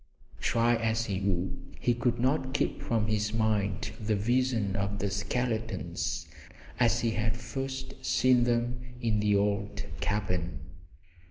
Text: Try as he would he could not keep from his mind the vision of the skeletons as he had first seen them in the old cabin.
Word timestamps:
Try 0.39 0.77
as 0.77 1.05
he 1.05 1.19
would 1.21 1.75
he 1.79 1.93
could 1.93 2.19
not 2.19 2.55
keep 2.55 2.81
from 2.81 3.05
his 3.05 3.33
mind 3.35 3.91
the 3.99 4.15
vision 4.15 4.75
of 4.75 4.97
the 4.97 5.11
skeletons 5.11 6.27
as 6.79 7.01
he 7.01 7.11
had 7.11 7.37
first 7.37 8.03
seen 8.03 8.43
them 8.45 8.79
in 8.99 9.19
the 9.19 9.35
old 9.35 9.85
cabin. 9.99 10.57